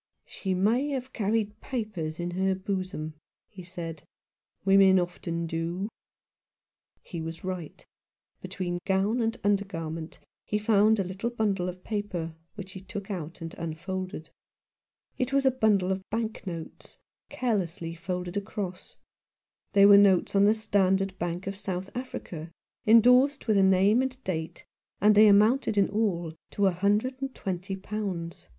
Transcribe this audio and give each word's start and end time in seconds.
"She 0.36 0.52
may 0.52 0.90
have 0.90 1.14
carried 1.14 1.58
papers 1.62 2.20
in 2.20 2.32
her 2.32 2.54
bosom," 2.54 3.14
he 3.48 3.62
said. 3.62 4.02
"Women 4.66 4.98
often 5.00 5.46
do." 5.46 5.88
He 7.00 7.22
was 7.22 7.44
right. 7.44 7.82
Between 8.42 8.78
gown 8.84 9.22
and 9.22 9.38
under 9.42 9.64
garment 9.64 10.18
he 10.44 10.58
found 10.58 10.98
a 10.98 11.02
little 11.02 11.30
bundle 11.30 11.70
of 11.70 11.82
paper, 11.82 12.34
which 12.56 12.72
he 12.72 12.82
took 12.82 13.10
out 13.10 13.40
and 13.40 13.54
unfolded. 13.54 14.28
It 15.16 15.32
was 15.32 15.46
a 15.46 15.50
bundle 15.50 15.90
of 15.90 16.02
bank 16.10 16.46
notes 16.46 16.50
93 17.00 17.00
Rough 17.00 17.30
Justice. 17.30 17.40
carelessly 17.40 17.94
folded 17.94 18.36
across. 18.36 18.96
They 19.72 19.86
were 19.86 19.96
notes 19.96 20.34
on 20.36 20.44
the 20.44 20.52
Standard 20.52 21.18
Bank 21.18 21.46
of 21.46 21.56
South 21.56 21.88
Africa, 21.96 22.50
endorsed 22.86 23.46
with 23.48 23.56
a 23.56 23.62
name 23.62 24.02
and 24.02 24.22
date, 24.24 24.66
and 25.00 25.14
they 25.14 25.26
amounted 25.26 25.78
in 25.78 25.88
all 25.88 26.34
to 26.50 26.66
a 26.66 26.70
hundred 26.70 27.18
and 27.22 27.34
twenty 27.34 27.76
pounds. 27.76 28.50